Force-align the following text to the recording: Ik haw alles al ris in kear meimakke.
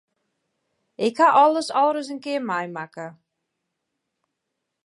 Ik 1.05 1.15
haw 1.21 1.33
alles 1.43 1.69
al 1.79 1.91
ris 1.95 2.09
in 2.13 2.23
kear 2.25 2.43
meimakke. 2.49 3.07